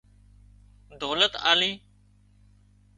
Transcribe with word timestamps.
ڌولت 0.99 1.33
آلي 1.51 1.71